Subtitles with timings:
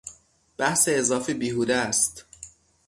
[0.59, 2.25] بحث اضافی بیهوده است.